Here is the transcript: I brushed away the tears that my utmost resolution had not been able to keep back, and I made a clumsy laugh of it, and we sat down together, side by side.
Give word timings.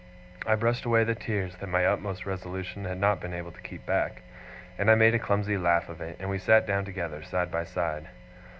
I 0.47 0.55
brushed 0.55 0.83
away 0.83 1.03
the 1.03 1.13
tears 1.13 1.57
that 1.57 1.67
my 1.69 1.85
utmost 1.85 2.25
resolution 2.25 2.85
had 2.85 2.99
not 2.99 3.21
been 3.21 3.35
able 3.35 3.51
to 3.51 3.61
keep 3.61 3.85
back, 3.85 4.23
and 4.79 4.89
I 4.89 4.95
made 4.95 5.13
a 5.13 5.19
clumsy 5.19 5.59
laugh 5.59 5.89
of 5.89 6.01
it, 6.01 6.17
and 6.19 6.27
we 6.27 6.39
sat 6.39 6.65
down 6.65 6.85
together, 6.85 7.21
side 7.21 7.51
by 7.51 7.63
side. 7.65 8.07